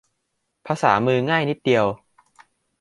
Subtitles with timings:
[0.65, 1.85] ภาษามือ ง่ายนิดเดียว